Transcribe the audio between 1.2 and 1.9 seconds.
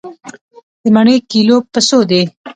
کيلو په